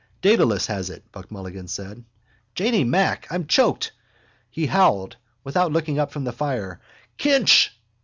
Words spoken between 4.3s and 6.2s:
He howled, without looking up